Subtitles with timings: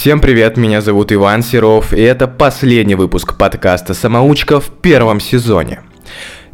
[0.00, 5.82] Всем привет, меня зовут Иван Серов, и это последний выпуск подкаста «Самоучка» в первом сезоне.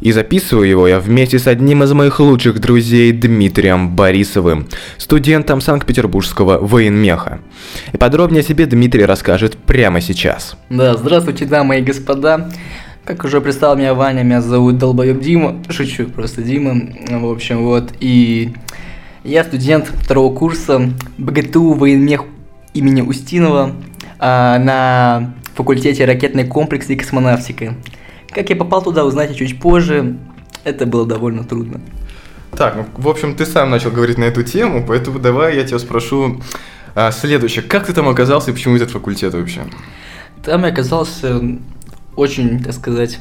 [0.01, 6.57] И записываю его я вместе с одним из моих лучших друзей Дмитрием Борисовым, студентом Санкт-Петербургского
[6.59, 7.39] военмеха.
[7.93, 10.57] И подробнее о себе Дмитрий расскажет прямо сейчас.
[10.69, 12.49] Да, здравствуйте, дамы и господа.
[13.05, 15.63] Как уже представил меня Ваня, меня зовут Долбоеб Дима.
[15.69, 16.75] Шучу, просто Дима.
[17.09, 17.93] В общем, вот.
[18.01, 18.55] И
[19.23, 22.25] я студент второго курса БГТУ военмех
[22.77, 23.73] имени Устинова
[24.19, 27.73] а, на факультете ракетной комплексы и космонавтики.
[28.29, 30.17] Как я попал туда, узнаете чуть позже.
[30.63, 31.81] Это было довольно трудно.
[32.55, 35.79] Так, ну, в общем, ты сам начал говорить на эту тему, поэтому давай я тебя
[35.79, 36.41] спрошу
[36.95, 37.63] а, следующее.
[37.63, 39.61] Как ты там оказался и почему этот факультет вообще?
[40.43, 41.41] Там я оказался
[42.15, 43.19] очень, так сказать,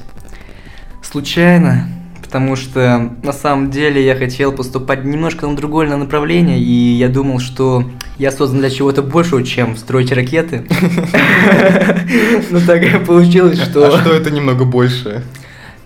[1.02, 1.88] случайно,
[2.36, 7.38] потому что на самом деле я хотел поступать немножко на другое направление, и я думал,
[7.38, 7.84] что
[8.18, 10.66] я создан для чего-то большего, чем строить ракеты.
[12.50, 13.86] Но так и получилось, что...
[13.86, 15.23] А что это немного больше?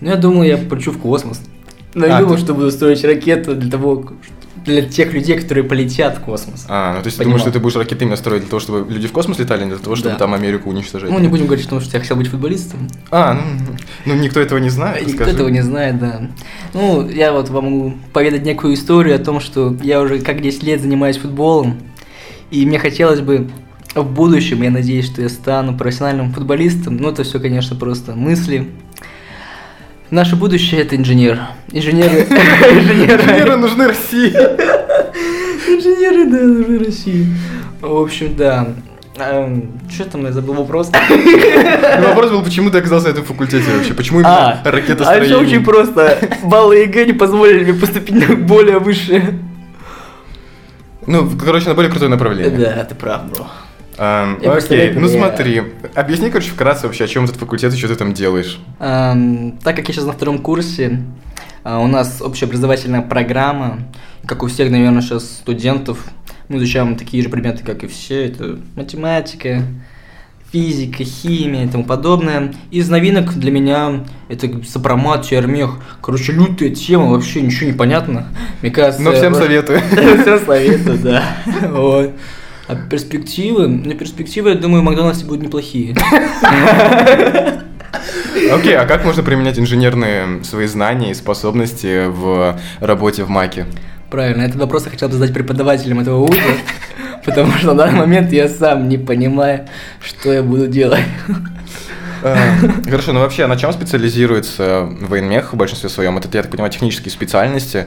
[0.00, 1.40] Ну, я думал, я полечу в космос.
[1.94, 4.10] Но я а, думал, что буду строить ракету для того,
[4.64, 6.66] для тех людей, которые полетят в космос.
[6.68, 8.92] А, ну то есть ты думаешь, что ты будешь ракеты именно строить для того, чтобы
[8.92, 10.18] люди в космос летали, а не для того, чтобы да.
[10.18, 11.10] там Америку уничтожать?
[11.10, 12.88] Ну, не будем говорить, что я хотел быть футболистом.
[13.10, 13.42] А, ну,
[14.06, 15.06] ну никто этого не знает.
[15.06, 15.32] Никто скажи.
[15.32, 16.22] этого не знает, да.
[16.74, 20.62] Ну, я вот вам могу поведать некую историю о том, что я уже как 10
[20.62, 21.78] лет занимаюсь футболом,
[22.50, 23.48] и мне хотелось бы
[23.94, 26.96] в будущем, я надеюсь, что я стану профессиональным футболистом.
[26.96, 28.68] Ну, это все, конечно, просто мысли.
[30.10, 31.38] Наше будущее это инженер.
[31.72, 32.22] Инженеры.
[32.22, 34.30] Инженеры нужны России.
[35.68, 37.26] Инженеры, да, нужны России.
[37.80, 38.66] В общем, да.
[39.18, 40.90] Эм, что там, я забыл вопрос.
[42.00, 43.94] Вопрос был, почему ты оказался на этом факультете вообще?
[43.94, 45.22] Почему именно а, ракетостроение?
[45.22, 46.18] А все очень просто.
[46.42, 49.38] Баллы ЕГЭ не позволили мне поступить на более высшее.
[51.06, 52.58] Ну, короче, на более крутое направление.
[52.58, 53.46] Да, ты прав, бро.
[54.00, 55.62] Эм, окей, ну смотри,
[55.94, 58.58] объясни, короче, вкратце вообще, о чем этот факультет и что ты там делаешь.
[58.78, 61.02] Эм, так как я сейчас на втором курсе,
[61.64, 63.80] э, у нас общеобразовательная программа,
[64.24, 66.02] как у всех, наверное, сейчас студентов,
[66.48, 69.64] мы изучаем такие же предметы, как и все, это математика,
[70.50, 72.54] физика, химия и тому подобное.
[72.70, 75.78] Из новинок для меня это сопромат, чермех.
[76.00, 78.28] Короче, лютая тема, вообще ничего не понятно.
[78.62, 79.02] Мне кажется...
[79.02, 79.80] Но всем советую.
[79.90, 81.36] Всем советую, да.
[81.68, 82.12] Вот.
[82.70, 83.66] А перспективы?
[83.66, 85.96] На перспективы, я думаю, в Макдональдсе будут неплохие.
[88.52, 93.66] Окей, а как можно применять инженерные свои знания и способности в работе в Маке?
[94.08, 96.38] Правильно, этот вопрос я хотел бы задать преподавателям этого вуза,
[97.24, 99.66] потому что на данный момент я сам не понимаю,
[100.00, 101.04] что я буду делать.
[102.22, 102.36] А,
[102.84, 106.18] хорошо, ну вообще, на чем специализируется военмех в большинстве своем?
[106.18, 107.86] Это, я так понимаю, технические специальности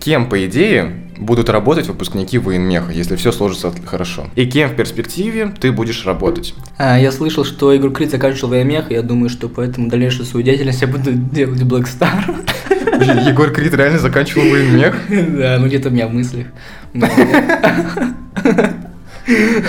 [0.00, 4.28] кем, по идее, будут работать выпускники военмеха, если все сложится хорошо?
[4.36, 6.54] И кем в перспективе ты будешь работать?
[6.78, 10.44] А, я слышал, что Игорь Крит заканчивал военмех, и я думаю, что поэтому дальнейшую свою
[10.44, 13.28] деятельность я буду делать в Black Star.
[13.28, 14.96] Егор Крит реально заканчивал военмех?
[15.08, 16.46] Да, ну где-то у меня в мыслях.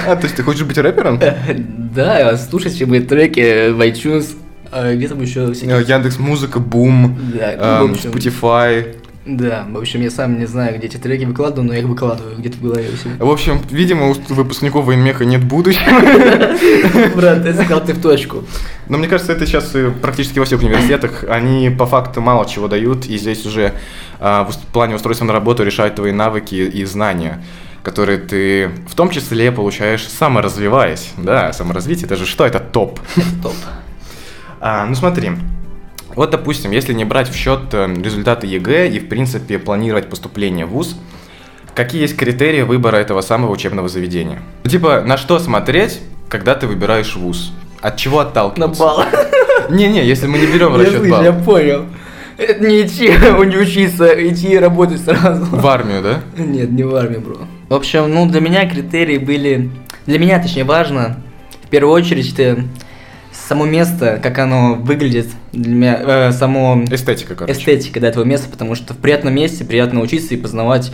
[0.07, 1.19] А, то есть ты хочешь быть рэпером?
[1.19, 4.35] Да, слушайте мои треки в iTunes,
[4.71, 8.95] а где там еще Яндекс Музыка, Бум, Spotify.
[9.25, 12.37] Да, в общем, я сам не знаю, где эти треки выкладываю, но я их выкладываю
[12.37, 13.13] где-то в голове у себя.
[13.19, 15.83] В общем, видимо, у выпускников военмеха нет будущего.
[17.15, 18.45] Брат, ты сказал ты в точку.
[18.87, 21.25] Но мне кажется, это сейчас практически во всех университетах.
[21.27, 23.73] Они по факту мало чего дают, и здесь уже
[24.19, 27.43] а, в плане устройства на работу решают твои навыки и знания
[27.81, 31.13] которые ты в том числе получаешь саморазвиваясь.
[31.17, 32.45] Да, саморазвитие, это же что?
[32.45, 32.99] Это топ.
[33.41, 33.53] Топ.
[34.59, 35.31] А, ну смотри,
[36.19, 40.65] вот, допустим, если не брать в счет э, результаты ЕГЭ и, в принципе, планировать поступление
[40.65, 40.97] в ВУЗ,
[41.73, 44.41] какие есть критерии выбора этого самого учебного заведения?
[44.65, 47.53] Ну, типа, на что смотреть, когда ты выбираешь ВУЗ?
[47.79, 48.83] От чего отталкиваться?
[48.83, 49.03] На балл.
[49.69, 51.23] Не-не, если мы не берем в расчет балл.
[51.23, 51.85] Я понял.
[52.37, 53.07] Это не идти
[53.47, 55.45] не учиться, идти работать сразу.
[55.45, 56.19] В армию, да?
[56.43, 57.37] Нет, не в армию, бро.
[57.69, 59.71] В общем, ну, для меня критерии были...
[60.05, 61.15] Для меня, точнее, важно,
[61.63, 62.65] в первую очередь, это
[63.49, 66.83] само место, как оно выглядит, для меня, э, само...
[66.91, 67.59] Эстетика, короче.
[67.59, 70.91] Эстетика, да, этого места, потому что в приятном месте приятно учиться и познавать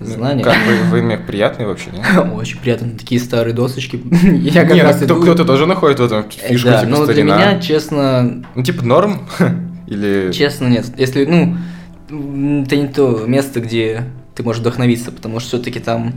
[0.00, 0.42] знания.
[0.42, 2.06] Как вы, вы мне приятный вообще, нет?
[2.34, 4.02] Очень приятно, такие старые досочки.
[4.22, 5.20] Я как Нет, раз иду...
[5.20, 8.42] кто-то тоже находит в этом фишку, да, типа но для меня, честно...
[8.54, 9.28] Ну, типа норм?
[9.86, 10.32] Или...
[10.32, 10.86] Честно, нет.
[10.96, 14.04] Если, ну, это не то место, где
[14.34, 16.14] ты можешь вдохновиться, потому что все-таки там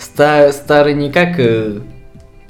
[0.00, 1.78] ста- старый не как э,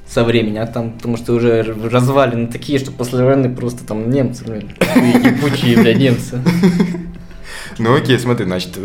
[0.09, 4.43] со временем, а там, потому что уже развалины такие, что после войны просто там немцы,
[4.45, 6.41] блин, ебучие, бля, немцы.
[7.79, 8.75] Ну окей, смотри, значит,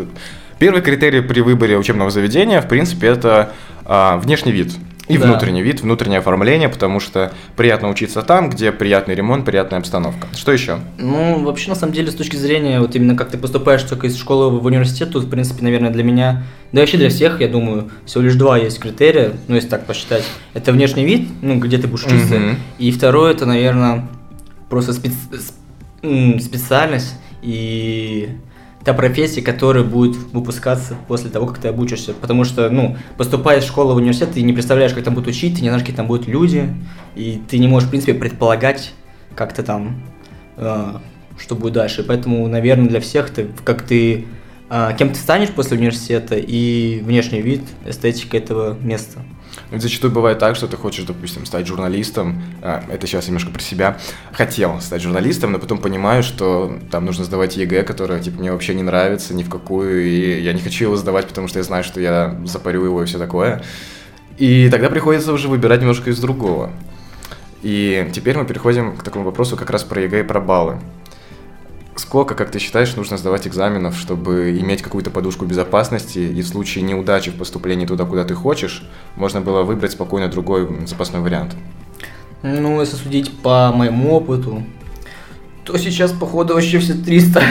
[0.58, 3.52] первый критерий при выборе учебного заведения, в принципе, это
[3.86, 4.72] а, внешний вид.
[5.12, 5.26] И Да.
[5.26, 10.26] внутренний вид, внутреннее оформление, потому что приятно учиться там, где приятный ремонт, приятная обстановка.
[10.34, 10.78] Что еще?
[10.98, 14.16] Ну, вообще, на самом деле, с точки зрения, вот именно как ты поступаешь только из
[14.16, 17.90] школы в университет, тут, в принципе, наверное, для меня, да вообще для всех, я думаю,
[18.06, 20.24] всего лишь два есть критерия, ну, если так посчитать.
[20.54, 22.56] Это внешний вид, ну, где ты будешь учиться, Мгм.
[22.78, 24.08] и второе, это, наверное,
[24.70, 25.52] просто спец- с-
[26.02, 28.30] м, специальность и
[28.84, 32.14] та профессия, которая будет выпускаться после того, как ты обучишься.
[32.14, 35.56] Потому что, ну, поступая из школы в университет, ты не представляешь, как там будут учить,
[35.56, 36.74] ты не знаешь, какие там будут люди,
[37.14, 38.92] и ты не можешь, в принципе, предполагать,
[39.34, 40.02] как то там,
[40.56, 40.94] э,
[41.38, 42.02] что будет дальше.
[42.02, 44.26] Поэтому, наверное, для всех ты, как ты,
[44.68, 49.20] э, кем ты станешь после университета и внешний вид, эстетика этого места.
[49.70, 52.42] Зачастую бывает так, что ты хочешь, допустим, стать журналистом.
[52.62, 53.98] а, Это сейчас немножко про себя.
[54.32, 58.74] Хотел стать журналистом, но потом понимаю, что там нужно сдавать ЕГЭ, которое типа мне вообще
[58.74, 61.84] не нравится ни в какую, и я не хочу его сдавать, потому что я знаю,
[61.84, 63.62] что я запарю его и все такое.
[64.38, 66.72] И тогда приходится уже выбирать немножко из другого.
[67.62, 70.80] И теперь мы переходим к такому вопросу как раз про ЕГЭ и про баллы.
[71.94, 76.84] Сколько, как ты считаешь, нужно сдавать экзаменов, чтобы иметь какую-то подушку безопасности, и в случае
[76.84, 78.82] неудачи в поступлении туда, куда ты хочешь,
[79.16, 81.54] можно было выбрать спокойно другой запасной вариант?
[82.42, 84.64] Ну, если судить по моему опыту,
[85.64, 87.42] то сейчас, походу, вообще все 300.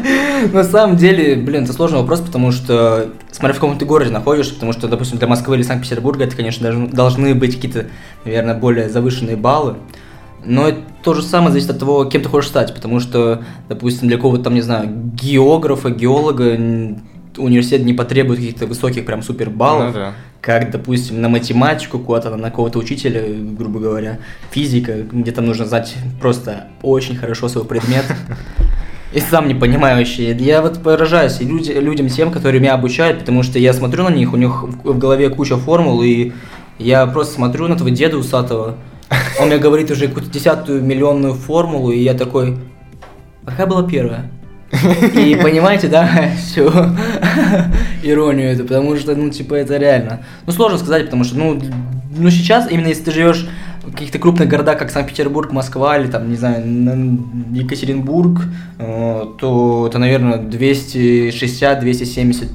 [0.52, 4.54] На самом деле, блин, это сложный вопрос, потому что, смотря в каком ты городе находишься,
[4.54, 7.86] потому что, допустим, для Москвы или Санкт-Петербурга это, конечно, должны быть какие-то,
[8.24, 9.76] наверное, более завышенные баллы.
[10.44, 14.08] Но это то же самое зависит от того, кем ты хочешь стать, потому что, допустим,
[14.08, 16.56] для какого-то там, не знаю, географа, геолога
[17.36, 20.12] университет не потребует каких-то высоких прям супер баллов Ну да.
[20.40, 23.22] как, допустим, на математику куда-то, на какого-то учителя,
[23.56, 24.18] грубо говоря,
[24.50, 28.04] физика, где там нужно знать просто очень хорошо свой предмет.
[29.12, 30.32] И сам не понимаю вообще.
[30.32, 34.10] Я вот поражаюсь и люди, людям тем, которые меня обучают, потому что я смотрю на
[34.10, 36.30] них, у них в, голове куча формул, и
[36.78, 38.76] я просто смотрю на этого деда усатого.
[39.38, 42.56] Он мне говорит уже какую-то десятую миллионную формулу, и я такой,
[43.44, 44.30] а какая была первая?
[45.14, 46.70] И понимаете, да, всю
[48.02, 50.24] иронию это, потому что, ну, типа, это реально.
[50.46, 51.60] Ну, сложно сказать, потому что, ну,
[52.16, 53.48] ну сейчас, именно если ты живешь
[53.82, 56.64] в каких-то крупных городах, как Санкт-Петербург, Москва или там, не знаю,
[57.52, 58.42] Екатеринбург,
[58.78, 62.48] э, то это, наверное, 260-270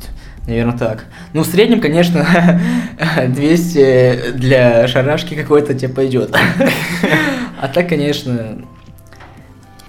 [0.48, 1.06] Наверное, так.
[1.34, 2.62] Ну, в среднем, конечно,
[3.28, 6.36] 200 для шарашки какой-то тебе пойдет.
[7.58, 8.62] А так, конечно,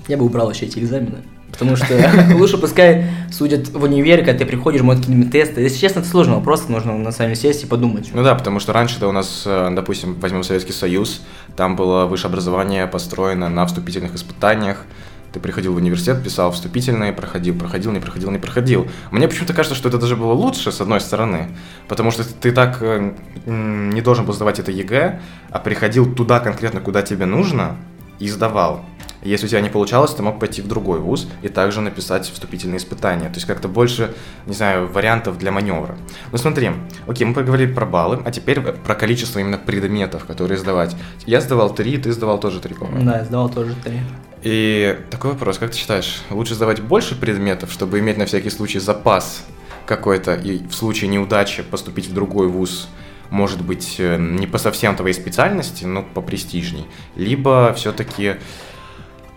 [0.07, 1.25] я бы убрал вообще эти экзамены.
[1.51, 1.95] Потому что
[2.35, 5.61] лучше пускай судят в универе, когда ты приходишь, может, какие-нибудь тесты.
[5.61, 8.11] Если честно, это сложный вопрос, нужно на самом деле сесть и подумать.
[8.13, 11.23] Ну да, потому что раньше-то у нас, э, допустим, возьмем Советский Союз,
[11.57, 14.85] там было высшее образование построено на вступительных испытаниях.
[15.33, 18.87] Ты приходил в университет, писал вступительные, проходил, проходил, не проходил, не проходил.
[19.11, 21.49] Мне почему-то кажется, что это даже было лучше, с одной стороны,
[21.89, 23.13] потому что ты так э,
[23.45, 25.21] не должен был сдавать это ЕГЭ,
[25.51, 27.77] а приходил туда конкретно, куда тебе нужно,
[28.19, 28.85] и сдавал.
[29.23, 32.79] Если у тебя не получалось, ты мог пойти в другой вуз и также написать вступительные
[32.79, 33.29] испытания.
[33.29, 34.15] То есть как-то больше,
[34.47, 35.97] не знаю, вариантов для маневра.
[36.31, 36.71] Ну смотри,
[37.09, 40.97] окей, мы поговорили про баллы, а теперь про количество именно предметов, которые сдавать.
[41.27, 43.05] Я сдавал три, ты сдавал тоже три, по-моему.
[43.05, 44.01] Да, я сдавал тоже три.
[44.47, 48.79] И такой вопрос, как ты считаешь, лучше сдавать больше предметов, чтобы иметь на всякий случай
[48.79, 49.45] запас
[49.87, 52.89] какой-то, и в случае неудачи поступить в другой вуз,
[53.31, 58.37] может быть, э, не по совсем твоей специальности, но по престижней, либо все-таки,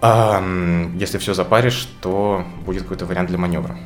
[0.04, 3.80] если все запаришь, то будет какой-то вариант для маневра.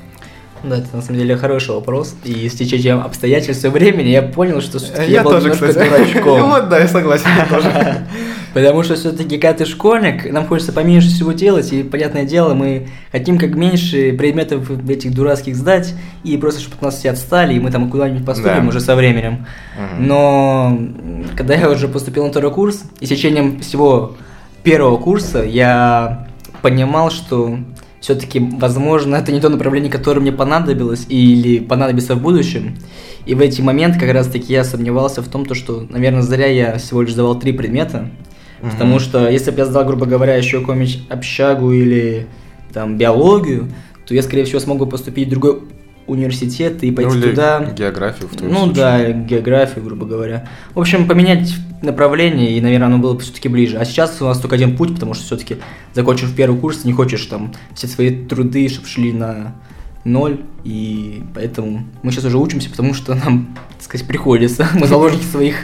[0.63, 2.15] Да, это на самом деле хороший вопрос.
[2.24, 5.89] И с течением обстоятельств и времени я понял, что всё-таки Я был тоже, немножко кстати.
[5.89, 6.41] дурачком.
[6.50, 7.70] Вот, да, я согласен, я тоже.
[8.53, 12.88] Потому что все-таки, когда ты школьник, нам хочется поменьше всего делать, и, понятное дело, мы
[13.12, 15.93] хотим как меньше предметов этих дурацких сдать,
[16.24, 18.67] и просто, чтобы от нас все отстали, и мы там куда-нибудь поступим Да.
[18.70, 19.48] уже со временем.
[19.75, 20.08] Мгм.
[20.08, 20.79] Но
[21.36, 24.15] когда я уже поступил на второй курс, и с течением всего
[24.62, 26.27] первого курса я
[26.62, 27.58] понимал, что
[28.03, 32.75] все-таки, возможно, это не то направление, которое мне понадобилось или понадобится в будущем.
[33.25, 36.77] И в эти моменты как раз-таки я сомневался в том, то, что, наверное, зря я
[36.79, 38.12] всего лишь сдавал три предмета.
[38.62, 39.00] Потому Мгм.
[39.00, 42.27] что если бы я сдал, грубо говоря, еще какую-нибудь общагу или
[42.74, 43.69] там биологию,
[44.05, 45.62] то я, скорее всего, смогу поступить в другой
[46.07, 47.72] университет и пойти Ну, туда.
[47.75, 48.75] географию в твоем Ну случае.
[48.83, 50.48] да, географию, грубо говоря.
[50.74, 53.77] В общем, поменять направление, и, наверное, оно было бы все-таки ближе.
[53.77, 55.57] А сейчас у нас только один путь, потому что все-таки
[55.93, 59.55] закончив первый курс, не хочешь там все свои труды, чтобы шли на
[60.05, 64.67] ноль, и поэтому мы сейчас уже учимся, потому что нам, так сказать, приходится.
[64.75, 65.55] Мы заложники своих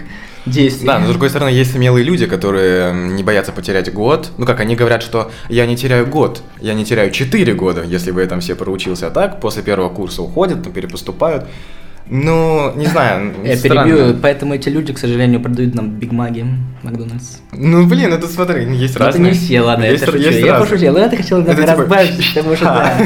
[0.49, 0.87] действий.
[0.87, 4.31] Да, но с другой стороны, есть смелые люди, которые не боятся потерять год.
[4.37, 8.11] Ну как, они говорят, что я не теряю год, я не теряю 4 года, если
[8.11, 9.07] бы я там все проучился.
[9.07, 11.45] А так, после первого курса уходят, там перепоступают.
[12.11, 13.83] Ну, не знаю, Я странно.
[13.83, 16.43] перебью, поэтому эти люди, к сожалению, продают нам Биг Маги,
[16.81, 17.37] Макдональдс.
[17.51, 19.31] Ну, блин, это смотри, есть это разные.
[19.31, 20.23] не все, ладно, есть, это шучу.
[20.23, 20.67] есть Я разные.
[20.69, 22.97] пошутил, но я хотел Это типа- разбавить, потому что да.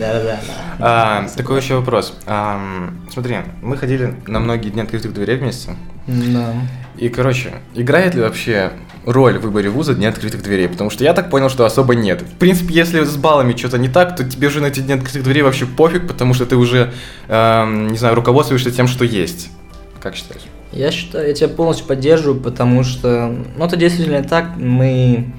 [0.00, 0.40] Да-да-да.
[0.80, 2.16] А, такой еще вопрос.
[2.26, 5.76] Ам, смотри, мы ходили на многие дни открытых дверей вместе.
[6.06, 6.52] Да.
[6.96, 8.72] И, короче, играет ли вообще
[9.04, 10.68] роль в выборе вуза дни открытых дверей?
[10.68, 12.22] Потому что я так понял, что особо нет.
[12.22, 15.22] В принципе, если с баллами что-то не так, то тебе же на эти дни открытых
[15.22, 16.92] дверей вообще пофиг, потому что ты уже,
[17.28, 19.50] ам, не знаю, руководствуешься тем, что есть.
[20.00, 20.42] Как считаешь?
[20.72, 25.32] Я считаю, я тебя полностью поддерживаю, потому что, ну, это действительно так, мы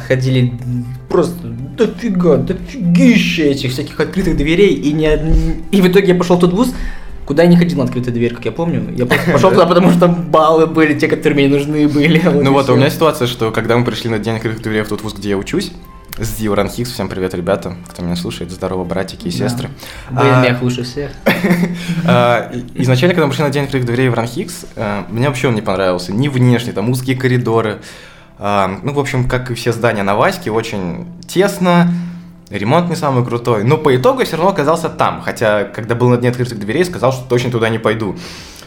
[0.00, 0.52] ходили
[1.08, 1.36] просто
[1.76, 5.20] дофига, дофигища этих всяких открытых дверей, и, не, од-
[5.70, 6.74] и в итоге я пошел в тот вуз,
[7.26, 8.92] куда я не ходил на открытую дверь, как я помню.
[8.96, 12.20] Я пошел туда, потому что баллы были, те, которые мне нужны были.
[12.24, 14.88] Ну вот, а у меня ситуация, что когда мы пришли на день открытых дверей в
[14.88, 15.72] тот вуз, где я учусь,
[16.18, 19.48] с Ди Ранхикс, всем привет, ребята, кто меня слушает, здорово, братики и Да.
[19.48, 19.70] сестры.
[20.10, 21.10] Блин, А, лучше всех.
[22.06, 25.54] А, Изначально, когда мы пришли на день открытых дверей в Ранхикс, а, мне вообще он
[25.54, 26.12] не понравился.
[26.12, 27.78] Ни внешне, там узкие коридоры.
[28.44, 31.88] А, Ну, в общем, как и все здания на Ваське, очень тесно,
[32.50, 33.62] ремонт не самый крутой.
[33.62, 35.22] Но по итогу все равно оказался там.
[35.22, 38.16] Хотя, когда был на дне открытых дверей, сказал, что точно туда не пойду.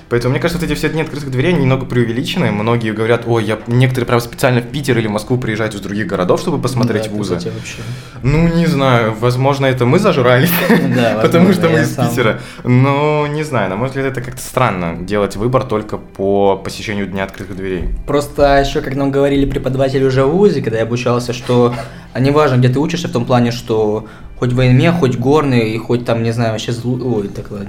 [0.10, 2.52] Поэтому, мне кажется, вот эти все дни открытых дверей они немного преувеличены.
[2.52, 3.58] Многие говорят, ой, я...
[3.68, 7.38] некоторые, прям специально в Питер или Москву приезжают из других городов, чтобы посмотреть Да, вузы.
[7.38, 7.78] кстати, вообще.
[8.22, 10.52] Ну, не знаю, возможно, это мы зажрались,
[10.96, 12.10] Да, потому что мы из сам.
[12.10, 12.40] Питера.
[12.64, 17.24] Но, не знаю, на мой взгляд, это как-то странно, делать выбор только по посещению Дня
[17.24, 17.90] открытых дверей.
[18.06, 21.74] Просто еще, как нам говорили преподаватели уже в ВУЗе, когда я обучался, что
[22.16, 24.08] а неважно, где ты учишься, в том плане, что
[24.40, 26.98] хоть военмех, хоть горный, и хоть там, не знаю, вообще злу...
[27.18, 27.68] Ой, так ладно,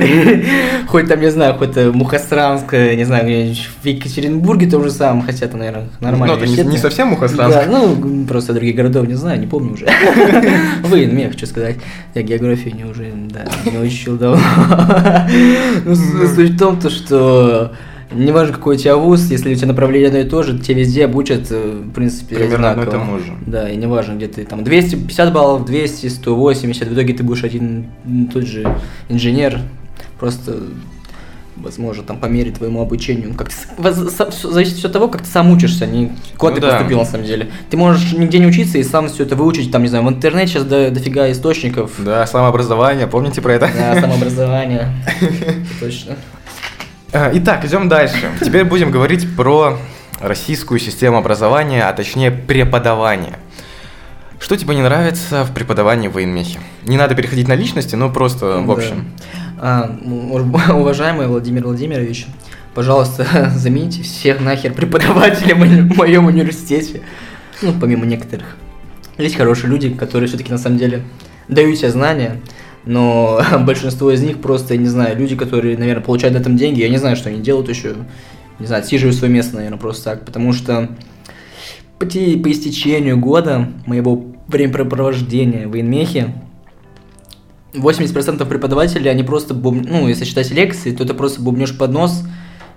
[0.00, 0.44] не.
[0.88, 5.26] Хоть там, не знаю, хоть э, Мухосранск, не знаю, где-нибудь в Екатеринбурге то же самое,
[5.26, 6.34] хотя это, наверное, нормально.
[6.34, 7.68] Ну, это не, не совсем Да, Мухосранск.
[7.68, 9.86] ну, просто других городов не знаю, не помню уже.
[10.82, 11.76] Военмех, хочу сказать.
[12.14, 14.42] Я географию не уже, да, не учил давно.
[15.84, 17.72] Ну, Суть в том, то, что
[18.12, 21.04] неважно, какой у тебя вуз, если у тебя направление одно и то же, тебе везде
[21.04, 23.06] обучат, э, в принципе, Примерно одно и одинаково.
[23.06, 23.32] тому же.
[23.46, 27.86] Да, и неважно, где ты там 250 баллов, 200, 180, в итоге ты будешь один
[28.32, 28.66] тот же
[29.08, 29.60] инженер,
[30.18, 30.56] просто
[31.56, 33.34] возможно, там по мере твоему обучению.
[33.34, 33.54] Как ты
[34.48, 36.70] зависит все от того, как ты сам учишься, а не куда Ну ты да.
[36.74, 37.48] поступил на самом деле.
[37.68, 40.52] Ты можешь нигде не учиться и сам все это выучить, там, не знаю, в интернете
[40.52, 41.90] сейчас до, дофига источников.
[41.98, 43.68] Да, самообразование, помните про это?
[43.76, 44.88] Да, самообразование.
[45.80, 46.14] Точно.
[47.12, 48.30] А, Итак, идем дальше.
[48.40, 49.78] Теперь будем говорить про
[50.20, 53.38] российскую систему образования, а точнее преподавания.
[54.40, 56.60] Что тебе не нравится в преподавании в военмехе?
[56.84, 58.72] Не надо переходить на личности, но просто в Да.
[58.72, 59.04] общем.
[59.58, 60.30] А, м-
[60.80, 62.26] уважаемый Владимир Владимирович,
[62.74, 67.00] пожалуйста, замените всех нахер преподавателей в моем- университете.
[67.62, 68.56] Ну, помимо некоторых.
[69.16, 71.02] Есть хорошие люди, которые все-таки на самом деле
[71.48, 72.40] дают тебе знания,
[72.88, 76.80] но большинство из них просто, я не знаю, люди, которые, наверное, получают на этом деньги,
[76.80, 77.94] я не знаю, что они делают еще,
[78.58, 80.88] не знаю, отсиживают свое место, наверное, просто так, потому что
[81.98, 82.10] по, по
[82.50, 86.34] истечению года моего времяпрепровождения в военмехе
[87.74, 89.86] 80% преподавателей, они просто, бубн...
[89.86, 92.24] ну, если читать лекции, то ты просто бубнешь под нос,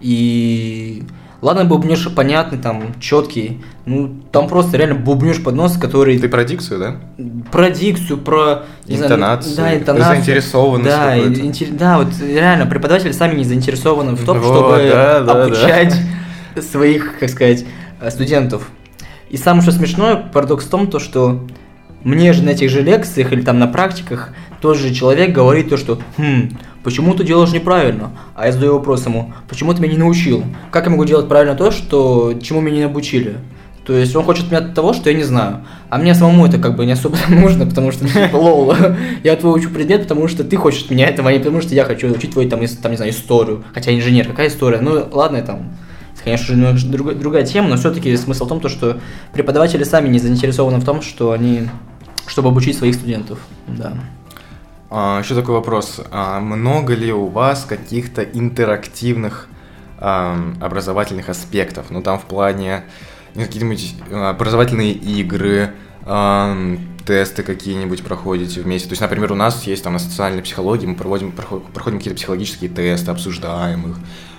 [0.01, 1.03] и
[1.41, 6.43] ладно, бубнешь понятный, там, четкий, ну, там просто реально бубнешь под нос, который Ты про
[6.43, 6.95] дикцию, да?
[7.51, 13.36] про дикцию, про знаю, Интонацию, да, интонацию, заинтересованность да, интер- да, вот реально преподаватели сами
[13.36, 15.95] не заинтересованы в том, Вот, чтобы да, да, обучать
[16.60, 17.65] своих, как сказать,
[18.10, 18.69] студентов.
[19.29, 21.48] И самое что смешное, парадокс в том, то, что
[22.03, 24.29] мне же на этих же лекциях или там на практиках
[24.60, 29.05] тот же человек говорит то, что «Хм, почему ты делаешь неправильно?» А я задаю вопрос
[29.05, 30.43] ему «Почему ты меня не научил?
[30.71, 33.38] Как я могу делать правильно то, что чему меня не обучили?»
[33.85, 35.65] То есть он хочет от меня того, что я не знаю.
[35.89, 38.75] А мне самому это как бы не особо нужно, потому что, типа, лол,
[39.23, 41.73] я твой учу предмет, потому что ты хочешь от меня этого, а не потому что
[41.73, 43.63] я хочу учить твою, там, там, не знаю, историю.
[43.73, 44.79] Хотя инженер, какая история?
[44.81, 45.73] Ну, ладно, там,
[46.23, 49.00] конечно же, другая, другая тема, но все-таки смысл в том, то, что
[49.33, 51.63] преподаватели сами не заинтересованы в том, что они,
[52.27, 53.39] чтобы обучить своих студентов.
[53.67, 53.93] Да.
[54.93, 56.01] А, еще такой вопрос.
[56.12, 59.48] А много ли у вас каких-то интерактивных
[59.98, 61.91] образовательных аспектов?
[61.91, 62.83] Ну, там в плане
[63.33, 65.74] какие-нибудь а, образовательные игры,
[67.05, 68.89] тесты какие-нибудь проходите вместе.
[68.89, 72.17] То есть, например, у нас есть там на социальной психологии, мы проводим, проход- проходим какие-то
[72.17, 73.98] психологические тесты, обсуждаем их.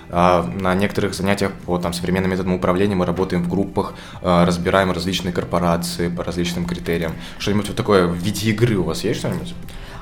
[0.09, 6.09] На некоторых занятиях по там, современным методам управления мы работаем в группах, разбираем различные корпорации
[6.09, 7.13] по различным критериям.
[7.39, 9.55] Что-нибудь вот такое в виде игры у вас есть что-нибудь?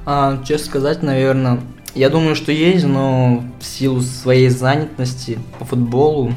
[0.05, 1.59] А, честно сказать, наверное,
[1.93, 6.33] я думаю, что есть, но в силу своей занятости по футболу,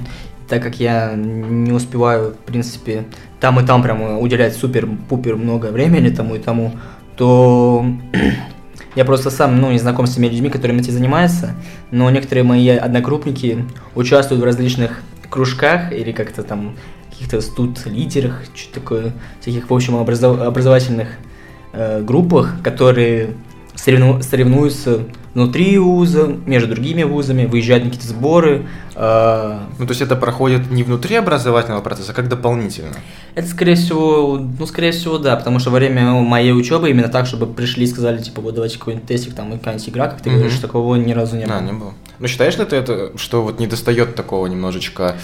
[0.48, 3.04] так как я не успеваю, в принципе,
[3.40, 6.72] там и там прям уделять супер-пупер много времени тому и тому,
[7.16, 7.86] то
[8.94, 11.54] Я просто сам, ну, не знаком с теми людьми, которыми этим занимаются,
[11.90, 13.64] но некоторые мои одногруппники
[13.96, 16.76] участвуют в различных кружках или как-то там
[17.10, 21.08] каких-то студ-лидерах, что-то такое, всяких, в общем, образов- образовательных
[21.72, 23.30] э, группах, которые
[23.84, 25.00] соревну- соревнуются
[25.34, 28.66] внутри вуза, между другими вузами, выезжают на какие-то сборы.
[28.94, 32.94] э, Ну, то есть это проходит не внутри образовательного процесса, а как дополнительно.
[33.34, 37.26] Это, скорее всего, ну, скорее всего, да, потому что во время моей учебы именно так,
[37.26, 40.30] чтобы пришли и сказали, типа, вот давайте какой-нибудь тестик, там, и какая-нибудь игра, как ты
[40.30, 40.38] Мгм.
[40.38, 41.66] говоришь, такого ни разу не Да, было.
[41.66, 41.92] не было.
[42.20, 45.16] Ну, считаешь ли ты это, что вот не достает такого немножечко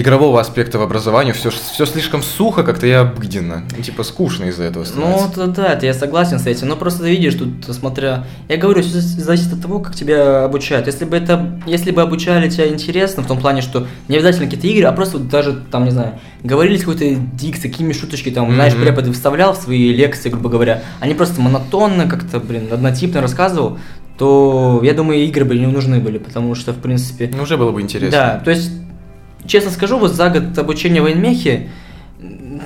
[0.00, 4.64] игрового аспекта в образовании, все, все слишком сухо как-то и обыденно, ну, типа скучно из-за
[4.64, 5.28] этого Ну, становится.
[5.28, 6.68] это да, это я согласен с этим.
[6.68, 8.24] Но просто ты видишь, тут, смотря...
[8.48, 10.86] Я говорю, все зависит от того, как тебя обучают.
[10.86, 11.58] Если бы это...
[11.66, 15.18] Если бы обучали тебя интересно, в том плане, что не обязательно какие-то игры, а просто
[15.18, 18.82] вот даже, там, не знаю, говорили какой-то дикцией, какими шуточки там, знаешь, Мгм.
[18.82, 23.78] препод вставлял в свои лекции, грубо говоря, они просто монотонно как-то, блин, однотипно рассказывал,
[24.18, 27.30] то, я думаю, игры бы не нужны были, потому что, в принципе...
[27.34, 28.10] Ну, уже было бы интересно.
[28.18, 28.70] Да, то есть,
[29.46, 31.68] честно скажу, вот за год обучения в военмехе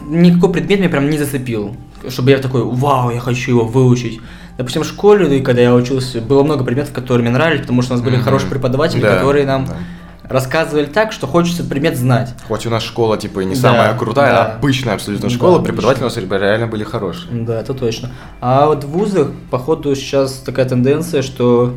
[0.08, 1.76] никакой предмет меня прям не зацепил.
[2.08, 4.20] Чтобы я такой, вау, я хочу его выучить.
[4.56, 7.82] Допустим, в школе, да и когда я учился, было много предметов, которые мне нравились, потому
[7.82, 8.24] что у нас были Мгм.
[8.24, 9.76] хорошие преподаватели, Да, которые нам да.
[10.22, 12.34] рассказывали так, что хочется предмет знать.
[12.48, 14.44] Хоть у нас школа, типа, и не Да, самая крутая, да.
[14.54, 15.72] обычная абсолютно Да, школа, обычная.
[15.72, 17.32] преподаватели у нас реально были хорошие.
[17.44, 18.10] Да, это точно.
[18.40, 21.74] А вот в вузах, походу, сейчас такая тенденция, что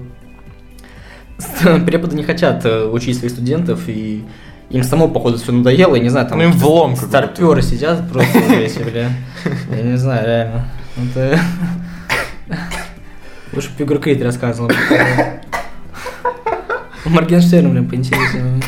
[1.85, 4.23] преподы не хотят э, учить своих студентов, и
[4.73, 8.39] им само, походу, все надоело, я не знаю, там Ну, им влом старперы сидят просто
[8.47, 9.11] здесь, бля.
[9.69, 10.67] Я не знаю, реально.
[10.97, 11.39] Это...
[13.53, 14.71] Лучше бы Фигур Крейт рассказывал.
[17.05, 18.63] Моргенштерн, блин, поинтереснее.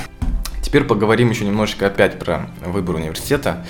[0.61, 3.65] Теперь поговорим еще немножечко опять про выбор университета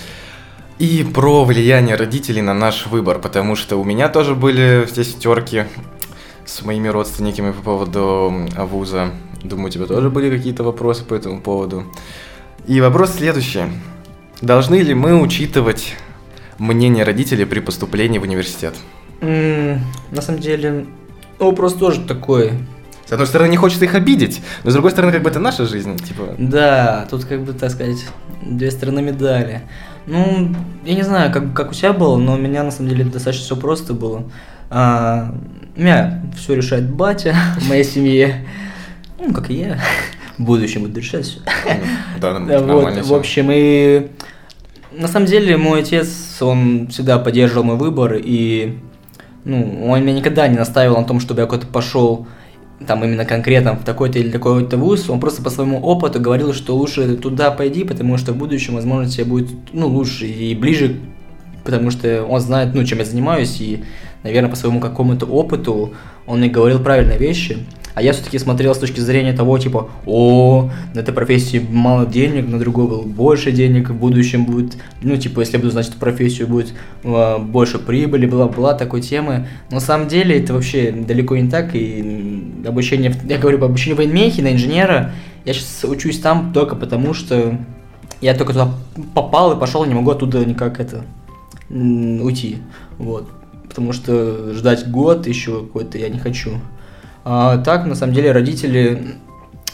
[0.77, 5.63] и про влияние родителей на наш выбор, потому что у меня тоже были здесь терки
[6.45, 9.11] с моими родственниками по поводу вуза.
[9.47, 11.83] Думаю, у тебя тоже были какие-то вопросы по этому поводу.
[12.67, 13.63] И вопрос следующий.
[14.41, 15.95] Должны ли мы учитывать
[16.57, 18.73] мнение родителей при поступлении в университет?
[19.21, 19.79] М,
[20.11, 20.85] На самом деле,
[21.39, 22.53] вопрос тоже такой.
[23.05, 25.65] С одной стороны, не хочется их обидеть, но с другой стороны, как бы это наша
[25.67, 26.35] жизнь, типа...
[26.39, 28.03] Да, тут как бы, так сказать,
[28.41, 29.61] две стороны медали.
[30.07, 33.05] Ну, я не знаю, как, как у тебя было, но у меня на самом деле
[33.05, 34.23] достаточно все просто было.
[34.71, 35.35] А,
[35.75, 38.47] меня все решает батя в моей семье.
[39.19, 39.79] Ну, как и я.
[40.37, 41.39] В будущем буду решать все.
[42.19, 44.09] Да, Да, вот, в общем, и
[44.91, 46.09] на самом деле мой отец,
[46.41, 48.77] он всегда поддерживал мой выбор, и
[49.43, 52.27] ну, он меня никогда не настаивал на том, чтобы я куда-то пошел
[52.85, 56.75] там именно конкретно в такой-то или такой-то вуз, он просто по своему опыту говорил, что
[56.75, 60.97] лучше туда пойди, потому что в будущем, возможно, тебе будет, ну, лучше и ближе,
[61.63, 63.83] потому что он знает, ну, чем я занимаюсь, и,
[64.23, 65.93] наверное, по своему какому-то опыту
[66.27, 67.57] он мне говорил правильные вещи.
[67.95, 72.45] А я все-таки смотрел с точки зрения того, типа, о, на этой профессии мало денег,
[72.47, 75.97] на другой был больше денег, в будущем будет, ну, типа, если я буду знать эту
[75.97, 79.47] профессию, будет э, больше прибыли, бла-бла, такой темы.
[79.69, 83.95] Но на самом деле это вообще далеко не так, и обучение, я говорю, по обучению
[83.95, 85.13] в военмехе на инженера,
[85.45, 87.57] я сейчас учусь там только потому, что
[88.19, 88.71] я только туда
[89.13, 91.05] попал и пошел, не могу оттуда никак это
[91.69, 92.57] уйти,
[92.97, 93.29] вот.
[93.69, 96.51] Потому что ждать год еще какой-то я не хочу.
[97.25, 99.15] А так, на самом деле, родители...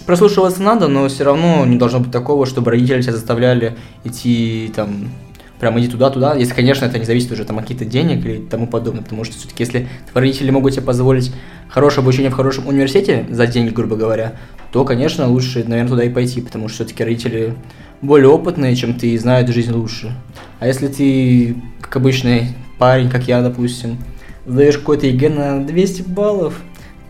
[0.05, 5.11] Прослушиваться надо, но все равно не должно быть такого, чтобы родители тебя заставляли идти там
[5.59, 8.65] прям иди туда-туда, если, конечно, это не зависит уже там от каких-то денег или тому
[8.65, 11.31] подобное, потому что все-таки если твои родители могут тебе позволить
[11.69, 14.33] хорошее обучение в хорошем университете за деньги, грубо говоря,
[14.71, 17.53] то, конечно, лучше, наверное, туда и пойти, потому что все-таки родители
[18.01, 20.11] более опытные, чем ты, и знают жизнь лучше.
[20.59, 23.99] А если ты, как обычный парень, как я, допустим,
[24.47, 26.55] сдаешь какой-то ЕГЭ на 200 баллов,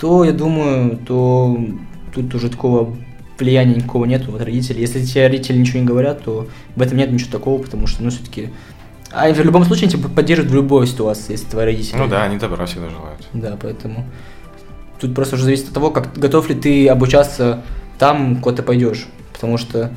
[0.02, 1.58] то, я думаю, то
[2.14, 2.98] тут уже такого
[3.38, 4.82] влияния никакого нету от родителей.
[4.82, 8.10] Если тебе родители ничего не говорят, то в этом нет ничего такого, потому что, ну,
[8.10, 8.50] все-таки...
[9.12, 11.98] А в любом случае, они тебя поддерживают в любой ситуации, если твои родители.
[11.98, 13.28] Ну да, они добра всегда желают.
[13.34, 14.06] Да, поэтому
[15.00, 17.62] тут просто уже зависит от того, как готов ли ты обучаться
[18.00, 19.08] там, куда ты пойдешь.
[19.34, 19.92] Потому что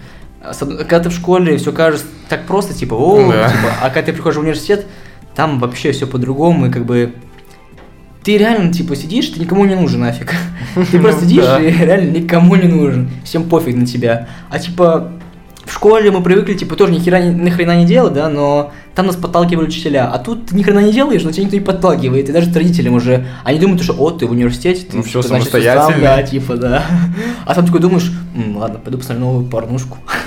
[0.59, 3.49] когда ты в школе, все кажется так просто, типа, о, Да.
[3.49, 4.87] типа, а когда ты приходишь в университет,
[5.35, 7.15] там вообще все по-другому, и как бы
[8.25, 10.33] ты реально, типа, сидишь, ты никому не нужен нафиг.
[10.91, 13.11] Ты просто сидишь и реально никому не нужен.
[13.25, 14.29] Всем пофиг на тебя.
[14.51, 15.13] А типа,
[15.65, 18.73] в школе мы привыкли, типа, тоже ни хера ни, ни хрена не делать, да, но
[18.95, 20.11] там нас подталкивали учителя.
[20.11, 22.29] А тут ты ни хрена не делаешь, но тебя никто не подталкивает.
[22.29, 25.29] И даже родителям уже, они думают, что, о, ты в университете, ты, Ну, всё типа,
[25.29, 25.91] значит, самостоятельно.
[25.93, 26.85] сам, да, типа, да.
[27.47, 29.99] А сам такой думаешь, «М, ладно, пойду посмотрю новую порнушку.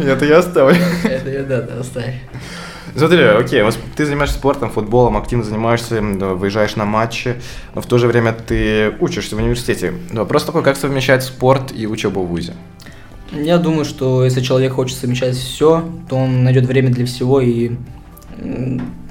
[0.00, 0.76] Это я оставлю.
[1.04, 2.14] Это я, да, да, оставь.
[2.96, 7.36] Смотри, окей, вот ты занимаешься спортом, футболом, активно занимаешься, выезжаешь на матчи,
[7.74, 9.92] но в то же время ты учишься в университете.
[10.12, 12.54] Вопрос такой, как совмещать спорт и учебу в ВУЗе?
[13.32, 17.72] Я думаю, что если человек хочет совмещать все, то он найдет время для всего и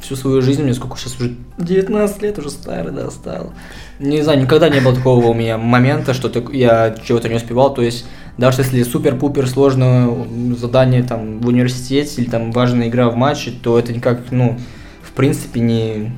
[0.01, 3.53] всю свою жизнь, мне сколько сейчас уже 19 лет, уже старый, да, стал.
[3.99, 7.81] Не знаю, никогда не было такого у меня момента, что я чего-то не успевал, то
[7.81, 8.05] есть
[8.37, 13.79] даже если супер-пупер сложное задание там в университете или там важная игра в матче, то
[13.79, 14.57] это никак, ну,
[15.01, 16.11] в принципе, не,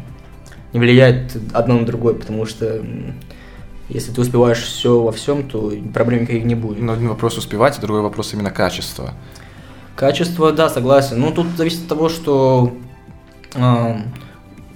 [0.73, 2.84] не влияет одно на другое, потому что
[3.89, 6.80] если ты успеваешь все во всем, то проблем никаких не будет.
[6.82, 9.13] Но один вопрос успевать, а другой вопрос именно качество.
[9.95, 11.19] Качество, да, согласен.
[11.19, 12.73] Ну, тут зависит от того, что
[13.56, 13.95] э,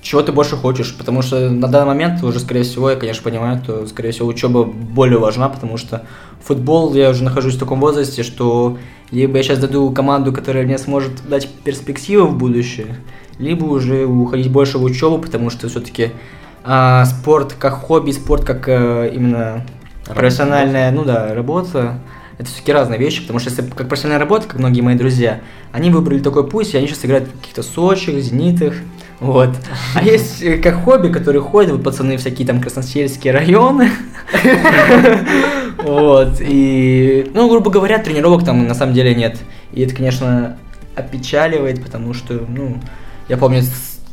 [0.01, 3.61] чего ты больше хочешь, потому что на данный момент уже, скорее всего, я, конечно, понимаю,
[3.63, 6.05] что, скорее всего, учеба более важна, потому что
[6.43, 8.77] футбол, я уже нахожусь в таком возрасте, что
[9.11, 12.97] либо я сейчас дойду команду, которая мне сможет дать перспективу в будущее,
[13.37, 16.11] либо уже уходить больше в учебу, потому что все-таки
[16.63, 19.65] а, спорт как хобби, спорт как а, именно
[20.05, 20.15] работа.
[20.15, 21.99] профессиональная, ну да, работа,
[22.39, 25.91] это все-таки разные вещи, потому что если как профессиональная работа, как многие мои друзья, они
[25.91, 28.73] выбрали такой путь, и они сейчас играют в каких-то Сочи, Зенитах,
[29.21, 29.51] вот.
[29.93, 33.91] А есть э, как хобби, которые ходят, вот пацаны всякие там красносельские районы.
[35.84, 36.38] Вот.
[36.39, 39.38] И, ну, грубо говоря, тренировок там на самом деле нет.
[39.73, 40.57] И это, конечно,
[40.95, 42.77] опечаливает, потому что, ну,
[43.29, 43.63] я помню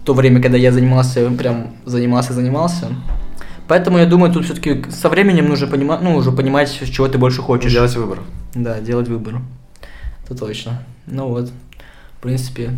[0.04, 2.86] то время, когда я занимался, прям занимался, занимался.
[3.66, 7.42] Поэтому я думаю, тут все-таки со временем нужно понимать, ну, уже понимать, чего ты больше
[7.42, 7.72] хочешь.
[7.72, 8.20] Делать выбор.
[8.54, 9.42] Да, делать выбор.
[10.24, 10.82] Это точно.
[11.06, 11.50] Ну вот,
[12.18, 12.70] в принципе.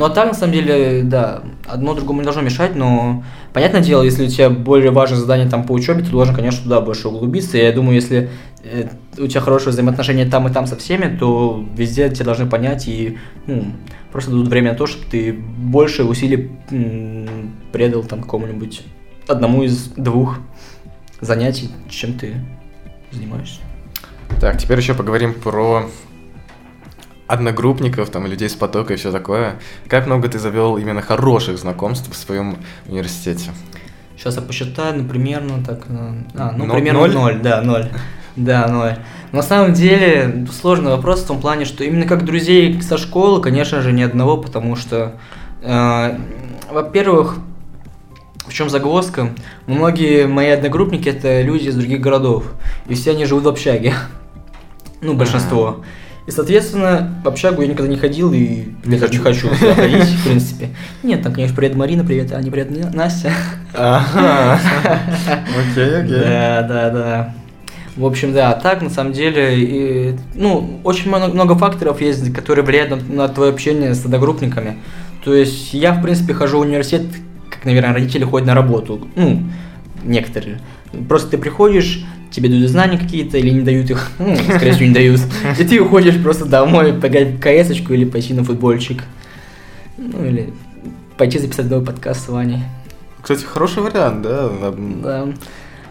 [0.00, 4.02] Ну а так, на самом деле, да, одно другому не должно мешать, но понятное дело,
[4.02, 7.58] если у тебя более важное задание там по учебе, ты должен, конечно, туда больше углубиться.
[7.58, 8.30] Я думаю, если
[8.64, 12.88] э, у тебя хорошие взаимоотношения там и там со всеми, то везде тебя должны понять
[12.88, 13.74] и ну,
[14.10, 16.50] просто дадут время на то, чтобы ты больше усилий
[17.70, 18.80] предал там какому-нибудь
[19.28, 20.38] одному из двух
[21.20, 22.36] занятий, чем ты
[23.10, 23.60] занимаешься.
[24.40, 25.90] Так, теперь еще поговорим про
[27.30, 29.56] одногруппников, там, людей с потока и все такое.
[29.88, 33.50] Как много ты завел именно хороших знакомств в своем университете?
[34.16, 37.12] Сейчас я посчитаю, ну, примерно так, э, а, ну, Но, примерно ноль?
[37.14, 37.88] ноль, да, ноль.
[38.36, 38.96] Да, ноль.
[39.32, 43.82] На самом деле, сложный вопрос в том плане, что именно как друзей со школы, конечно
[43.82, 45.16] же, ни одного, потому что,
[45.62, 46.18] э,
[46.70, 47.38] во-первых,
[48.46, 49.30] в чем загвоздка?
[49.66, 52.44] Многие мои одногруппники это люди из других городов,
[52.86, 53.94] и все они живут в общаге.
[55.02, 55.66] Ну, большинство.
[55.66, 55.99] А-а-а.
[56.30, 60.24] И, соответственно, в общагу я никогда не ходил и не хочу, не хочу ходить, в
[60.24, 60.68] принципе.
[61.02, 63.32] Нет, там, конечно, привет Марина, привет Аня, привет Настя.
[63.74, 64.60] Ага.
[65.72, 66.20] Окей, окей.
[66.20, 67.34] Да, да, да.
[67.96, 72.64] В общем, да, так на самом деле, и, ну, очень много, много факторов есть, которые
[72.64, 74.78] влияют на, на твое общение с одногруппниками.
[75.24, 77.06] То есть я, в принципе, хожу в университет,
[77.50, 79.08] как, наверное, родители ходят на работу.
[79.16, 79.42] Ну,
[80.04, 80.60] некоторые.
[81.08, 84.94] Просто ты приходишь, тебе дают знания какие-то или не дают их, ну, скорее всего, не
[84.94, 85.20] дают.
[85.58, 89.02] И ты уходишь просто домой, поиграть в кс или пойти на футбольчик.
[89.96, 90.52] Ну, или
[91.16, 92.62] пойти записать новый подкаст с Ваней.
[93.22, 94.50] Кстати, хороший вариант, да?
[95.02, 95.28] Да.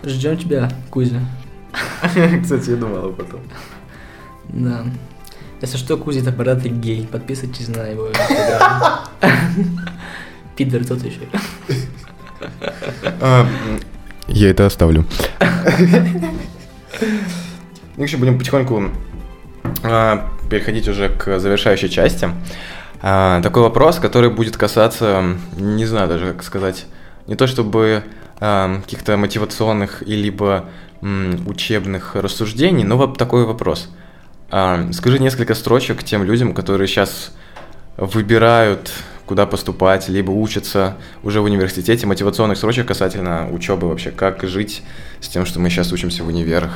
[0.04, 1.20] Ждем тебя, Кузя.
[2.42, 3.40] Кстати, я думал об этом.
[4.50, 4.86] Да.
[5.62, 7.08] Если что, Кузя это бородатый гей.
[7.12, 8.10] Подписывайтесь на его.
[10.56, 11.20] Пидор тот еще.
[14.32, 15.06] Я это оставлю.
[17.98, 18.92] Мы еще будем потихоньку
[19.84, 22.30] а, переходить уже к завершающей части.
[23.02, 25.24] А, такой вопрос, который будет касаться,
[25.58, 26.86] не знаю даже как сказать,
[27.28, 28.04] не то чтобы
[28.40, 30.66] а, каких-то мотивационных и либо
[31.02, 33.90] учебных рассуждений, но вот такой вопрос.
[34.50, 37.32] Скажи несколько строчек тем людям, которые сейчас
[37.96, 38.92] выбирают
[39.30, 44.82] куда поступать, либо учатся уже в университете, мотивационных срочек касательно учебы вообще, как жить
[45.22, 46.72] с тем, что мы сейчас учимся в универах.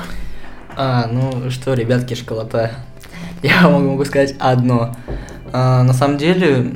[0.77, 2.73] А, ну что, ребятки, школота,
[3.41, 4.95] я вам могу сказать одно.
[5.51, 6.75] А, на самом деле,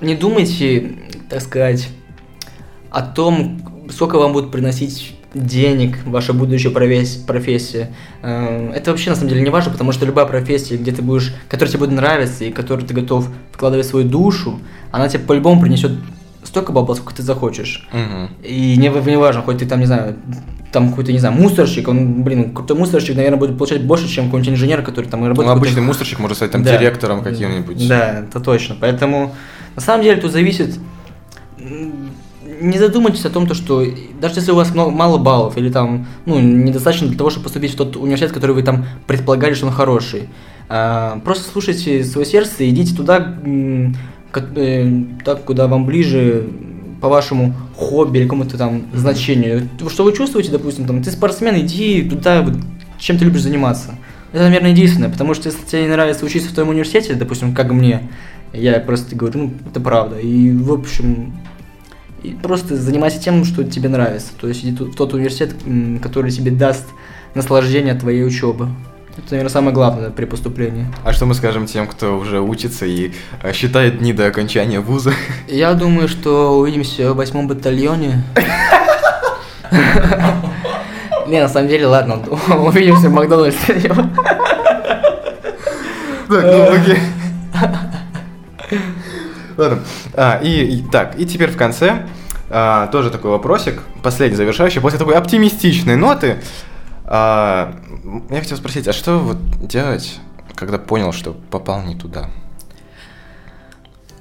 [0.00, 0.96] не думайте,
[1.28, 1.88] так сказать,
[2.90, 7.90] о том, сколько вам будет приносить денег, ваша будущая профессия.
[8.22, 11.34] Эм, это вообще на самом деле не важно, потому что любая профессия, где ты будешь,
[11.48, 15.92] которая тебе будет нравиться и которой ты готов вкладывать свою душу, она тебе по-любому принесет
[16.42, 17.88] столько бабла, сколько ты захочешь.
[17.92, 18.46] Угу.
[18.46, 20.16] И не, не важно, хоть ты там, не знаю,
[20.72, 24.54] там какой-то, не знаю, мусорщик, он, блин, крутой мусорщик, наверное, будет получать больше, чем какой-нибудь
[24.54, 25.46] инженер, который там работает.
[25.46, 26.76] Ну, обычный мусорщик может стать там да.
[26.76, 27.88] директором каким-нибудь.
[27.88, 28.76] Да, это точно.
[28.80, 29.34] Поэтому,
[29.74, 30.78] на самом деле, тут зависит
[32.60, 33.84] не задумайтесь о том, то, что
[34.20, 37.72] даже если у вас много, мало баллов или там, ну, недостаточно для того, чтобы поступить
[37.72, 40.28] в тот университет, который вы там предполагали, что он хороший,
[40.68, 46.46] а, просто слушайте свое сердце и идите туда, э, так, куда вам ближе,
[47.00, 49.68] по вашему хобби или какому-то там значению.
[49.88, 52.46] Что вы чувствуете, допустим, там, ты спортсмен, иди туда,
[52.98, 53.94] чем ты любишь заниматься.
[54.32, 57.72] Это, наверное, единственное, потому что если тебе не нравится учиться в твоем университете, допустим, как
[57.72, 58.08] мне,
[58.52, 60.18] я просто говорю, ну, это правда.
[60.18, 61.32] И, в общем,
[62.22, 64.32] и просто занимайся тем, что тебе нравится.
[64.40, 65.54] То есть иди в тот университет,
[66.02, 66.86] который тебе даст
[67.34, 68.68] наслаждение от твоей учебы.
[69.16, 70.86] Это, наверное, самое главное при поступлении.
[71.04, 75.12] А что мы скажем тем, кто уже учится и э, считает дни до окончания вуза?
[75.48, 78.22] Я думаю, что увидимся в восьмом батальоне.
[81.26, 82.16] Не, на самом деле, ладно,
[82.66, 83.74] увидимся в Макдональдсе.
[86.28, 86.98] Так, ну окей.
[89.60, 89.80] Ладно.
[90.14, 92.06] А, и, и так, и теперь в конце
[92.48, 96.42] а, тоже такой вопросик, последний завершающий, после такой оптимистичной ноты.
[97.04, 97.74] А,
[98.30, 100.18] я хотел спросить, а что вот делать,
[100.54, 102.30] когда понял, что попал не туда?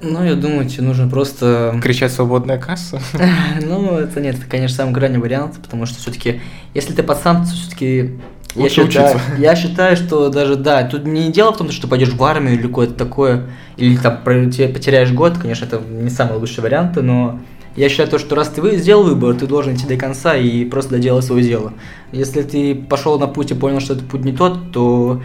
[0.02, 1.78] Ну, я думаю, тебе нужно просто...
[1.82, 3.00] Кричать «свободная касса»?
[3.62, 6.42] Ну, это нет, это, конечно, самый крайний вариант, потому что все-таки,
[6.74, 8.20] если ты пацан, то все-таки
[8.56, 12.24] я считаю, я считаю, что даже, да, тут не дело в том, что пойдешь в
[12.24, 17.40] армию или какое-то такое, или там потеряешь год, конечно, это не самый лучший вариант, но
[17.76, 20.92] я считаю, то, что раз ты сделал выбор, ты должен идти до конца и просто
[20.92, 21.74] доделать свое дело.
[22.12, 25.22] Если ты пошел на путь и понял, что этот путь не тот, то,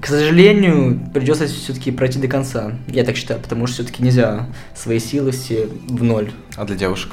[0.00, 2.72] к сожалению, придется все-таки пройти до конца.
[2.88, 6.32] Я так считаю, потому что все-таки нельзя свои силы все в ноль.
[6.56, 7.12] А для девушек?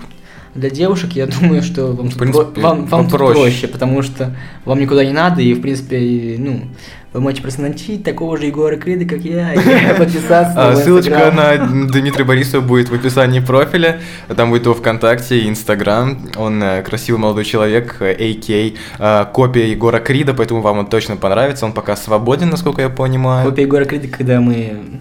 [0.56, 3.34] Для девушек, я думаю, что вам, принципе, вам, вам проще.
[3.34, 4.36] проще, потому что
[4.66, 6.66] вам никуда не надо, и, в принципе, ну,
[7.14, 9.58] вы можете просто найти такого же Егора Крида, как я, и
[9.98, 14.02] подписаться а, Ссылочка на Дмитрия Борисова будет в описании профиля,
[14.36, 20.36] там будет его ВКонтакте Инстаграм, он э, красивый молодой человек, AK, э, копия Егора Крида,
[20.36, 23.50] поэтому вам он точно понравится, он пока свободен, насколько я понимаю.
[23.50, 25.00] Копия Егора Крида, когда мы,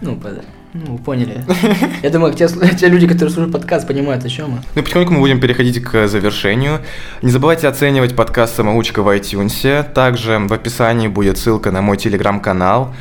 [0.00, 0.18] ну,
[0.74, 1.44] ну, поняли.
[2.02, 4.58] Я думаю, те, те люди, которые слушают подкаст, понимают, о чем мы.
[4.74, 6.80] Ну, потихоньку мы будем переходить к завершению.
[7.22, 9.84] Не забывайте оценивать подкаст «Самоучка» в iTunes.
[9.92, 12.92] Также в описании будет ссылка на мой телеграм-канал.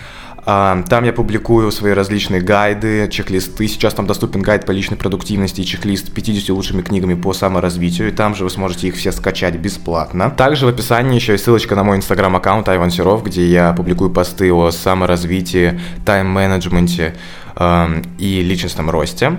[0.45, 3.67] А, там я публикую свои различные гайды, чек-листы.
[3.67, 8.09] Сейчас там доступен гайд по личной продуктивности и чек-лист 50 лучшими книгами по саморазвитию.
[8.09, 10.29] И там же вы сможете их все скачать бесплатно.
[10.29, 14.51] Также в описании еще есть ссылочка на мой инстаграм-аккаунт Айван Серов, где я публикую посты
[14.51, 17.15] о саморазвитии, тайм-менеджменте
[17.55, 19.37] э, и личностном росте.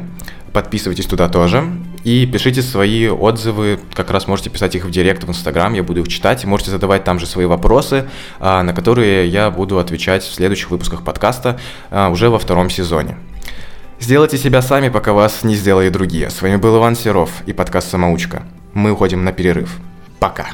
[0.52, 1.64] Подписывайтесь туда тоже.
[2.04, 6.02] И пишите свои отзывы, как раз можете писать их в директ в Инстаграм, я буду
[6.02, 6.44] их читать.
[6.44, 8.06] Можете задавать там же свои вопросы,
[8.38, 11.58] а, на которые я буду отвечать в следующих выпусках подкаста
[11.90, 13.16] а, уже во втором сезоне.
[14.00, 16.28] Сделайте себя сами, пока вас не сделали другие.
[16.28, 18.42] С вами был Иван Серов и подкаст «Самоучка».
[18.74, 19.78] Мы уходим на перерыв.
[20.18, 20.48] Пока.